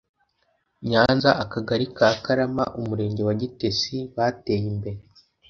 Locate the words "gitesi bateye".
3.41-4.65